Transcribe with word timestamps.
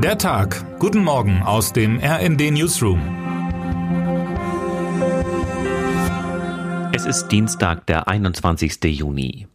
Der 0.00 0.16
Tag. 0.16 0.78
Guten 0.78 1.02
Morgen 1.02 1.42
aus 1.42 1.72
dem 1.72 1.98
RND 1.98 2.52
Newsroom. 2.52 3.00
Es 6.92 7.04
ist 7.04 7.26
Dienstag, 7.32 7.84
der 7.86 8.06
21. 8.06 8.84
Juni. 8.84 9.48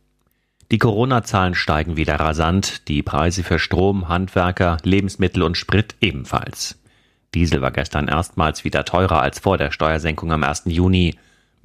Die 0.69 0.79
Corona-Zahlen 0.79 1.55
steigen 1.55 1.95
wieder 1.95 2.15
rasant, 2.15 2.89
die 2.89 3.03
Preise 3.03 3.43
für 3.43 3.57
Strom, 3.57 4.09
Handwerker, 4.09 4.75
Lebensmittel 4.83 5.43
und 5.43 5.55
Sprit 5.55 5.95
ebenfalls. 6.01 6.77
Diesel 7.33 7.61
war 7.61 7.71
gestern 7.71 8.09
erstmals 8.09 8.65
wieder 8.65 8.83
teurer 8.83 9.21
als 9.21 9.39
vor 9.39 9.57
der 9.57 9.71
Steuersenkung 9.71 10.33
am 10.33 10.43
1. 10.43 10.63
Juni. 10.65 11.15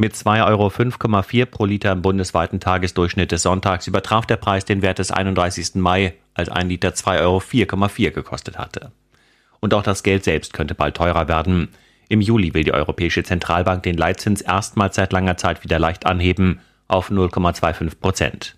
Mit 0.00 0.14
2,05,4 0.14 1.38
Euro 1.40 1.46
pro 1.50 1.64
Liter 1.64 1.90
im 1.90 2.02
bundesweiten 2.02 2.60
Tagesdurchschnitt 2.60 3.32
des 3.32 3.42
Sonntags 3.42 3.88
übertraf 3.88 4.26
der 4.26 4.36
Preis 4.36 4.64
den 4.64 4.80
Wert 4.80 5.00
des 5.00 5.10
31. 5.10 5.74
Mai, 5.74 6.14
als 6.34 6.48
ein 6.48 6.68
Liter 6.68 6.90
2,04,4 6.90 8.04
Euro 8.04 8.14
gekostet 8.14 8.58
hatte. 8.58 8.92
Und 9.58 9.74
auch 9.74 9.82
das 9.82 10.04
Geld 10.04 10.22
selbst 10.22 10.52
könnte 10.52 10.76
bald 10.76 10.96
teurer 10.96 11.26
werden. 11.26 11.70
Im 12.08 12.20
Juli 12.20 12.54
will 12.54 12.62
die 12.62 12.72
Europäische 12.72 13.24
Zentralbank 13.24 13.82
den 13.82 13.96
Leitzins 13.96 14.40
erstmals 14.40 14.94
seit 14.94 15.12
langer 15.12 15.36
Zeit 15.36 15.64
wieder 15.64 15.80
leicht 15.80 16.06
anheben 16.06 16.60
auf 16.86 17.10
0,25 17.10 17.98
Prozent. 18.00 18.56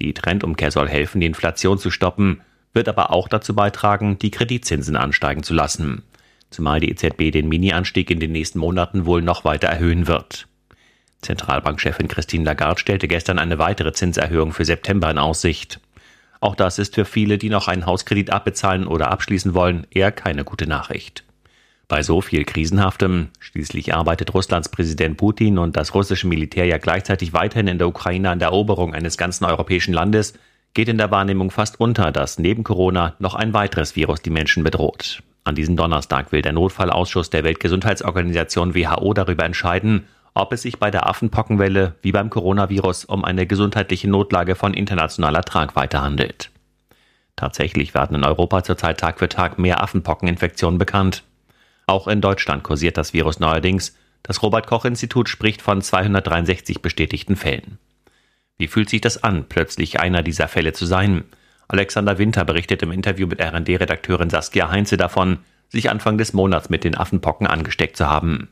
Die 0.00 0.12
Trendumkehr 0.12 0.72
soll 0.72 0.88
helfen, 0.88 1.20
die 1.20 1.28
Inflation 1.28 1.78
zu 1.78 1.92
stoppen, 1.92 2.40
wird 2.72 2.88
aber 2.88 3.12
auch 3.12 3.28
dazu 3.28 3.54
beitragen, 3.54 4.18
die 4.18 4.32
Kreditzinsen 4.32 4.96
ansteigen 4.96 5.44
zu 5.44 5.54
lassen. 5.54 6.02
Zumal 6.50 6.80
die 6.80 6.90
EZB 6.90 7.30
den 7.30 7.48
Mini-Anstieg 7.48 8.10
in 8.10 8.18
den 8.18 8.32
nächsten 8.32 8.58
Monaten 8.58 9.06
wohl 9.06 9.22
noch 9.22 9.44
weiter 9.44 9.68
erhöhen 9.68 10.08
wird. 10.08 10.48
Zentralbankchefin 11.24 12.08
Christine 12.08 12.44
Lagarde 12.44 12.80
stellte 12.80 13.08
gestern 13.08 13.38
eine 13.38 13.58
weitere 13.58 13.92
Zinserhöhung 13.92 14.52
für 14.52 14.64
September 14.64 15.10
in 15.10 15.18
Aussicht. 15.18 15.80
Auch 16.40 16.54
das 16.54 16.78
ist 16.78 16.94
für 16.94 17.04
viele, 17.04 17.38
die 17.38 17.48
noch 17.48 17.68
einen 17.68 17.86
Hauskredit 17.86 18.30
abbezahlen 18.30 18.86
oder 18.86 19.10
abschließen 19.10 19.54
wollen, 19.54 19.86
eher 19.90 20.12
keine 20.12 20.44
gute 20.44 20.66
Nachricht. 20.66 21.24
Bei 21.88 22.02
so 22.02 22.20
viel 22.20 22.44
Krisenhaftem, 22.44 23.28
schließlich 23.40 23.94
arbeitet 23.94 24.32
Russlands 24.32 24.68
Präsident 24.68 25.16
Putin 25.16 25.58
und 25.58 25.76
das 25.76 25.94
russische 25.94 26.26
Militär 26.26 26.66
ja 26.66 26.78
gleichzeitig 26.78 27.32
weiterhin 27.32 27.68
in 27.68 27.78
der 27.78 27.88
Ukraine 27.88 28.30
an 28.30 28.38
der 28.38 28.48
Eroberung 28.48 28.94
eines 28.94 29.16
ganzen 29.16 29.44
europäischen 29.44 29.92
Landes, 29.92 30.34
geht 30.72 30.88
in 30.88 30.98
der 30.98 31.10
Wahrnehmung 31.10 31.50
fast 31.50 31.78
unter, 31.80 32.10
dass 32.10 32.38
neben 32.38 32.64
Corona 32.64 33.14
noch 33.18 33.34
ein 33.34 33.52
weiteres 33.52 33.96
Virus 33.96 34.22
die 34.22 34.30
Menschen 34.30 34.64
bedroht. 34.64 35.22
An 35.44 35.54
diesem 35.54 35.76
Donnerstag 35.76 36.32
will 36.32 36.42
der 36.42 36.52
Notfallausschuss 36.52 37.30
der 37.30 37.44
Weltgesundheitsorganisation 37.44 38.74
WHO 38.74 39.12
darüber 39.12 39.44
entscheiden, 39.44 40.04
ob 40.34 40.52
es 40.52 40.62
sich 40.62 40.78
bei 40.78 40.90
der 40.90 41.08
Affenpockenwelle 41.08 41.94
wie 42.02 42.12
beim 42.12 42.28
Coronavirus 42.28 43.04
um 43.04 43.24
eine 43.24 43.46
gesundheitliche 43.46 44.10
Notlage 44.10 44.56
von 44.56 44.74
internationaler 44.74 45.42
Tragweite 45.42 46.02
handelt. 46.02 46.50
Tatsächlich 47.36 47.94
werden 47.94 48.16
in 48.16 48.24
Europa 48.24 48.62
zurzeit 48.62 48.98
Tag 48.98 49.18
für 49.18 49.28
Tag 49.28 49.58
mehr 49.58 49.82
Affenpockeninfektionen 49.82 50.78
bekannt. 50.78 51.22
Auch 51.86 52.08
in 52.08 52.20
Deutschland 52.20 52.62
kursiert 52.62 52.96
das 52.96 53.12
Virus 53.12 53.40
neuerdings. 53.40 53.96
Das 54.22 54.42
Robert 54.42 54.66
Koch 54.66 54.84
Institut 54.84 55.28
spricht 55.28 55.62
von 55.62 55.82
263 55.82 56.82
bestätigten 56.82 57.36
Fällen. 57.36 57.78
Wie 58.56 58.68
fühlt 58.68 58.88
sich 58.88 59.00
das 59.00 59.22
an, 59.22 59.46
plötzlich 59.48 60.00
einer 60.00 60.22
dieser 60.22 60.48
Fälle 60.48 60.72
zu 60.72 60.86
sein? 60.86 61.24
Alexander 61.68 62.18
Winter 62.18 62.44
berichtet 62.44 62.82
im 62.82 62.92
Interview 62.92 63.26
mit 63.26 63.40
RD-Redakteurin 63.40 64.30
Saskia 64.30 64.70
Heinze 64.70 64.96
davon, 64.96 65.38
sich 65.68 65.90
Anfang 65.90 66.18
des 66.18 66.32
Monats 66.32 66.70
mit 66.70 66.84
den 66.84 66.96
Affenpocken 66.96 67.46
angesteckt 67.46 67.96
zu 67.96 68.08
haben. 68.08 68.48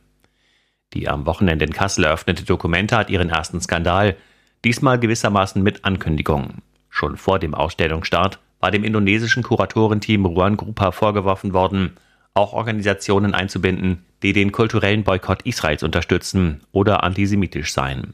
Die 0.93 1.09
am 1.09 1.25
Wochenende 1.25 1.65
in 1.65 1.73
Kassel 1.73 2.05
eröffnete 2.05 2.45
Dokumente 2.45 2.95
hat 2.95 3.09
ihren 3.09 3.29
ersten 3.29 3.59
Skandal, 3.59 4.15
diesmal 4.63 4.99
gewissermaßen 4.99 5.61
mit 5.61 5.85
Ankündigung. 5.85 6.59
Schon 6.89 7.17
vor 7.17 7.39
dem 7.39 7.55
Ausstellungsstart 7.55 8.39
war 8.59 8.71
dem 8.71 8.83
indonesischen 8.83 9.43
Kuratorenteam 9.43 10.25
Ruan 10.25 10.55
Grupa 10.55 10.91
vorgeworfen 10.91 11.53
worden, 11.53 11.93
auch 12.35 12.53
Organisationen 12.53 13.33
einzubinden, 13.33 14.05
die 14.21 14.33
den 14.33 14.51
kulturellen 14.51 15.03
Boykott 15.03 15.41
Israels 15.43 15.83
unterstützen 15.83 16.61
oder 16.71 17.03
antisemitisch 17.03 17.73
seien. 17.73 18.13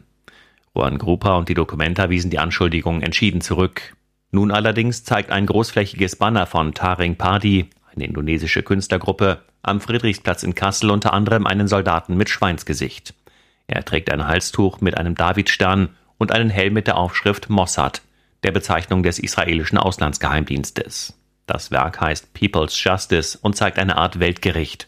Juan 0.74 0.98
Grupa 0.98 1.38
und 1.38 1.50
die 1.50 1.54
Dokumenta 1.54 2.10
wiesen 2.10 2.32
die 2.32 2.40
Anschuldigungen 2.40 3.02
entschieden 3.02 3.42
zurück. 3.42 3.96
Nun 4.32 4.52
allerdings 4.52 5.04
zeigt 5.04 5.32
ein 5.32 5.46
großflächiges 5.46 6.16
Banner 6.16 6.46
von 6.46 6.74
Taring 6.74 7.16
Padi, 7.16 7.70
eine 7.94 8.06
indonesische 8.06 8.64
Künstlergruppe, 8.64 9.42
am 9.62 9.82
Friedrichsplatz 9.82 10.44
in 10.44 10.56
Kassel 10.56 10.92
unter 10.92 11.14
anderem 11.14 11.46
einen 11.46 11.68
Soldaten 11.68 12.16
mit 12.16 12.30
Schweinsgesicht. 12.30 13.14
Er 13.68 13.86
trägt 13.86 14.12
ein 14.12 14.28
Halstuch 14.28 14.82
mit 14.82 14.98
einem 14.98 15.16
Davidstern 15.16 15.90
und 16.18 16.32
einen 16.32 16.50
Helm 16.50 16.74
mit 16.74 16.88
der 16.88 16.98
Aufschrift 16.98 17.50
Mossad, 17.50 18.02
der 18.44 18.52
Bezeichnung 18.52 19.04
des 19.04 19.20
israelischen 19.20 19.78
Auslandsgeheimdienstes. 19.78 21.14
Das 21.46 21.72
Werk 21.72 22.00
heißt 22.00 22.34
People's 22.34 22.82
Justice 22.84 23.38
und 23.42 23.56
zeigt 23.56 23.80
eine 23.80 23.98
Art 23.98 24.20
Weltgericht. 24.20 24.88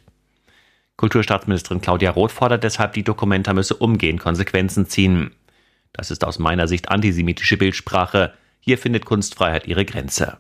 Kulturstaatsministerin 0.95 1.81
Claudia 1.81 2.11
Roth 2.11 2.31
fordert 2.31 2.63
deshalb, 2.63 2.93
die 2.93 3.03
Dokumenta 3.03 3.53
müsse 3.53 3.75
umgehend 3.75 4.19
Konsequenzen 4.19 4.85
ziehen. 4.85 5.31
Das 5.93 6.11
ist 6.11 6.23
aus 6.23 6.37
meiner 6.37 6.67
Sicht 6.67 6.89
antisemitische 6.89 7.57
Bildsprache. 7.57 8.33
Hier 8.59 8.77
findet 8.77 9.05
Kunstfreiheit 9.05 9.67
ihre 9.67 9.85
Grenze. 9.85 10.37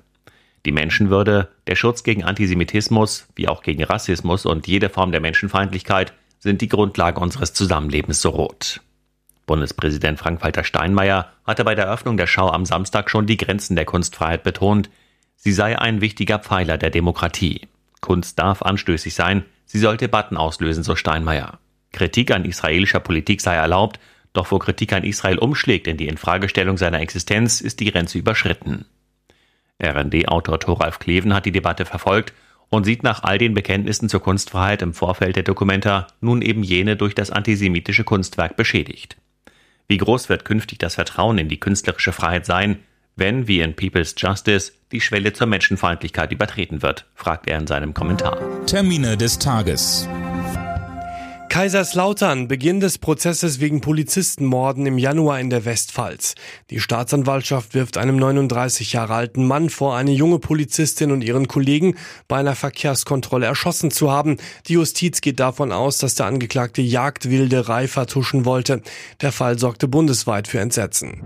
Die 0.65 0.71
Menschenwürde, 0.71 1.49
der 1.67 1.75
Schutz 1.75 2.03
gegen 2.03 2.23
Antisemitismus, 2.23 3.27
wie 3.35 3.47
auch 3.47 3.63
gegen 3.63 3.83
Rassismus 3.83 4.45
und 4.45 4.67
jede 4.67 4.89
Form 4.89 5.11
der 5.11 5.21
Menschenfeindlichkeit 5.21 6.13
sind 6.39 6.61
die 6.61 6.69
Grundlage 6.69 7.19
unseres 7.19 7.53
Zusammenlebens 7.53 8.21
so 8.21 8.29
rot. 8.29 8.81
Bundespräsident 9.45 10.19
Frank-Walter 10.19 10.63
Steinmeier 10.63 11.31
hatte 11.45 11.63
bei 11.63 11.75
der 11.75 11.85
Eröffnung 11.85 12.17
der 12.17 12.27
Schau 12.27 12.49
am 12.49 12.65
Samstag 12.65 13.09
schon 13.09 13.25
die 13.25 13.37
Grenzen 13.37 13.75
der 13.75 13.85
Kunstfreiheit 13.85 14.43
betont, 14.43 14.89
Sie 15.43 15.53
sei 15.53 15.79
ein 15.79 16.01
wichtiger 16.01 16.37
Pfeiler 16.37 16.77
der 16.77 16.91
Demokratie. 16.91 17.61
Kunst 17.99 18.37
darf 18.37 18.61
anstößig 18.61 19.15
sein, 19.15 19.43
sie 19.65 19.79
soll 19.79 19.97
Debatten 19.97 20.37
auslösen, 20.37 20.83
so 20.83 20.95
Steinmeier. 20.95 21.57
Kritik 21.91 22.29
an 22.29 22.45
israelischer 22.45 22.99
Politik 22.99 23.41
sei 23.41 23.55
erlaubt, 23.55 23.99
doch 24.33 24.51
wo 24.51 24.59
Kritik 24.59 24.93
an 24.93 25.03
Israel 25.03 25.39
umschlägt 25.39 25.87
in 25.87 25.97
die 25.97 26.07
Infragestellung 26.07 26.77
seiner 26.77 26.99
Existenz, 26.99 27.59
ist 27.59 27.79
die 27.79 27.91
Grenze 27.91 28.19
überschritten. 28.19 28.85
RND-Autor 29.81 30.59
Thoralf 30.59 30.99
Kleven 30.99 31.33
hat 31.33 31.45
die 31.45 31.51
Debatte 31.51 31.85
verfolgt 31.85 32.33
und 32.69 32.85
sieht 32.85 33.03
nach 33.03 33.23
all 33.23 33.37
den 33.37 33.53
Bekenntnissen 33.53 34.09
zur 34.09 34.21
Kunstfreiheit 34.21 34.81
im 34.81 34.93
Vorfeld 34.93 35.35
der 35.35 35.43
Dokumenta 35.43 36.07
nun 36.21 36.41
eben 36.41 36.63
jene 36.63 36.95
durch 36.95 37.15
das 37.15 37.31
antisemitische 37.31 38.03
Kunstwerk 38.03 38.55
beschädigt. 38.55 39.17
Wie 39.87 39.97
groß 39.97 40.29
wird 40.29 40.45
künftig 40.45 40.79
das 40.79 40.95
Vertrauen 40.95 41.37
in 41.37 41.49
die 41.49 41.59
künstlerische 41.59 42.13
Freiheit 42.13 42.45
sein, 42.45 42.79
wenn, 43.17 43.47
wie 43.47 43.59
in 43.59 43.75
People's 43.75 44.15
Justice, 44.17 44.71
die 44.91 45.01
Schwelle 45.01 45.33
zur 45.33 45.47
Menschenfeindlichkeit 45.47 46.31
übertreten 46.31 46.81
wird, 46.81 47.05
fragt 47.13 47.47
er 47.47 47.57
in 47.57 47.67
seinem 47.67 47.93
Kommentar. 47.93 48.39
Termine 48.65 49.17
des 49.17 49.37
Tages. 49.37 50.07
Kaiserslautern, 51.51 52.47
Beginn 52.47 52.79
des 52.79 52.97
Prozesses 52.97 53.59
wegen 53.59 53.81
Polizistenmorden 53.81 54.85
im 54.85 54.97
Januar 54.97 55.41
in 55.41 55.49
der 55.49 55.65
Westpfalz. 55.65 56.35
Die 56.69 56.79
Staatsanwaltschaft 56.79 57.73
wirft 57.73 57.97
einem 57.97 58.15
39 58.15 58.93
Jahre 58.93 59.15
alten 59.15 59.45
Mann 59.45 59.69
vor, 59.69 59.97
eine 59.97 60.13
junge 60.13 60.39
Polizistin 60.39 61.11
und 61.11 61.21
ihren 61.25 61.49
Kollegen 61.49 61.97
bei 62.29 62.37
einer 62.37 62.55
Verkehrskontrolle 62.55 63.47
erschossen 63.47 63.91
zu 63.91 64.09
haben. 64.09 64.37
Die 64.67 64.75
Justiz 64.75 65.19
geht 65.19 65.41
davon 65.41 65.73
aus, 65.73 65.97
dass 65.97 66.15
der 66.15 66.27
Angeklagte 66.27 66.81
Jagdwilderei 66.81 67.89
vertuschen 67.89 68.45
wollte. 68.45 68.81
Der 69.19 69.33
Fall 69.33 69.59
sorgte 69.59 69.89
bundesweit 69.89 70.47
für 70.47 70.61
Entsetzen. 70.61 71.21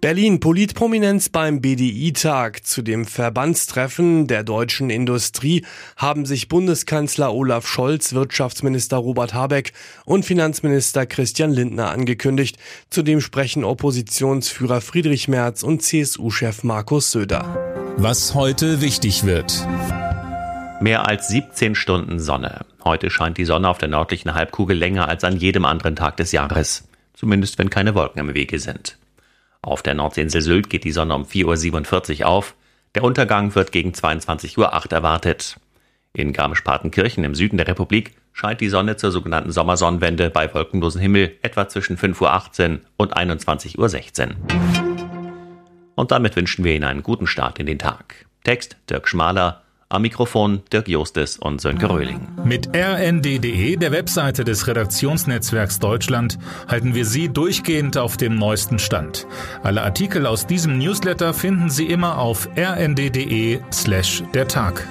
Berlin 0.00 0.40
Politprominenz 0.40 1.28
beim 1.28 1.60
BDI-Tag. 1.60 2.66
Zu 2.66 2.82
dem 2.82 3.06
Verbandstreffen 3.06 4.26
der 4.26 4.44
deutschen 4.44 4.90
Industrie 4.90 5.64
haben 5.96 6.26
sich 6.26 6.48
Bundeskanzler 6.48 7.32
Olaf 7.32 7.66
Scholz, 7.66 8.12
Wirtschaftsminister 8.12 8.98
Robert 8.98 9.32
Habeck 9.32 9.72
und 10.04 10.24
Finanzminister 10.24 11.06
Christian 11.06 11.50
Lindner 11.50 11.90
angekündigt. 11.90 12.58
Zudem 12.90 13.20
sprechen 13.20 13.64
Oppositionsführer 13.64 14.80
Friedrich 14.80 15.28
Merz 15.28 15.62
und 15.62 15.82
CSU-Chef 15.82 16.62
Markus 16.62 17.10
Söder. 17.10 17.94
Was 17.96 18.34
heute 18.34 18.80
wichtig 18.82 19.24
wird. 19.24 19.66
Mehr 20.80 21.08
als 21.08 21.28
17 21.28 21.74
Stunden 21.74 22.20
Sonne. 22.20 22.66
Heute 22.84 23.08
scheint 23.08 23.38
die 23.38 23.46
Sonne 23.46 23.68
auf 23.68 23.78
der 23.78 23.88
nördlichen 23.88 24.34
Halbkugel 24.34 24.76
länger 24.76 25.08
als 25.08 25.24
an 25.24 25.38
jedem 25.38 25.64
anderen 25.64 25.96
Tag 25.96 26.18
des 26.18 26.32
Jahres. 26.32 26.86
Zumindest 27.14 27.58
wenn 27.58 27.70
keine 27.70 27.94
Wolken 27.94 28.20
im 28.20 28.34
Wege 28.34 28.58
sind. 28.58 28.98
Auf 29.66 29.82
der 29.82 29.94
Nordseeinsel 29.94 30.42
Sylt 30.42 30.70
geht 30.70 30.84
die 30.84 30.92
Sonne 30.92 31.12
um 31.12 31.24
4.47 31.24 32.20
Uhr 32.20 32.28
auf. 32.28 32.54
Der 32.94 33.02
Untergang 33.02 33.56
wird 33.56 33.72
gegen 33.72 33.90
22.08 33.90 34.58
Uhr 34.58 34.92
erwartet. 34.92 35.56
In 36.12 36.32
Garmisch-Partenkirchen 36.32 37.24
im 37.24 37.34
Süden 37.34 37.56
der 37.56 37.66
Republik 37.66 38.12
scheint 38.32 38.60
die 38.60 38.68
Sonne 38.68 38.96
zur 38.96 39.10
sogenannten 39.10 39.50
Sommersonnenwende 39.50 40.30
bei 40.30 40.54
wolkenlosem 40.54 41.00
Himmel 41.00 41.34
etwa 41.42 41.68
zwischen 41.68 41.98
5.18 41.98 42.74
Uhr 42.74 42.80
und 42.96 43.16
21.16 43.16 44.28
Uhr. 44.28 44.36
Und 45.96 46.12
damit 46.12 46.36
wünschen 46.36 46.64
wir 46.64 46.72
Ihnen 46.72 46.84
einen 46.84 47.02
guten 47.02 47.26
Start 47.26 47.58
in 47.58 47.66
den 47.66 47.80
Tag. 47.80 48.26
Text 48.44 48.76
Dirk 48.88 49.08
Schmaler, 49.08 49.62
Am 49.88 50.02
Mikrofon 50.02 50.62
Dirk 50.72 50.88
Jostes 50.88 51.38
und 51.38 51.60
Sönke 51.60 51.88
Röhling. 51.88 52.26
Mit 52.44 52.68
rnd.de, 52.74 53.76
der 53.76 53.92
Webseite 53.92 54.42
des 54.42 54.66
Redaktionsnetzwerks 54.66 55.78
Deutschland, 55.78 56.38
halten 56.66 56.94
wir 56.94 57.04
Sie 57.04 57.28
durchgehend 57.28 57.96
auf 57.96 58.16
dem 58.16 58.36
neuesten 58.36 58.80
Stand. 58.80 59.28
Alle 59.62 59.82
Artikel 59.82 60.26
aus 60.26 60.46
diesem 60.46 60.78
Newsletter 60.78 61.32
finden 61.32 61.70
Sie 61.70 61.86
immer 61.86 62.18
auf 62.18 62.48
rnd.de 62.56 63.60
slash 63.72 64.24
der 64.34 64.48
Tag. 64.48 64.88